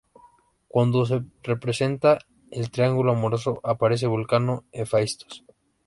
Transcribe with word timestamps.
Cuando 0.67 1.05
se 1.05 1.21
representa 1.43 2.17
el 2.49 2.71
triángulo 2.71 3.11
amoroso, 3.11 3.59
aparece 3.63 4.07
Vulcano-Hefaistos. 4.07 5.43